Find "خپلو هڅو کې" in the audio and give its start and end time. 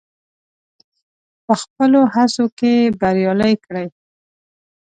1.61-2.73